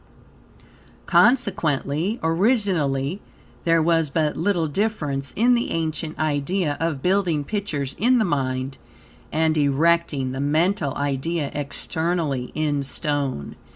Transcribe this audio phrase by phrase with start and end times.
[1.05, 3.21] Consequently, originally,
[3.65, 8.79] there was but little difference in the ancient idea of building pictures in the mind
[9.31, 13.55] and erecting the mental idea externally in stone.